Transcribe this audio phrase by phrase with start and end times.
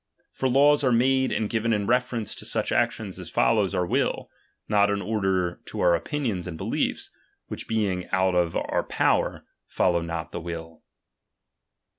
[0.31, 4.31] For laws are made and given in reference to such actions as follow our will;
[4.67, 7.09] not in order to our opinions and belief,
[7.49, 10.81] which being out of our power, follow not the will.